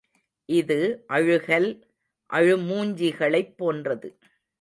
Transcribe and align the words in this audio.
இது 0.49 0.77
அழுகல், 1.07 1.67
அழுமூஞ்சிகளைப் 2.29 3.53
போன்றது. 3.57 4.09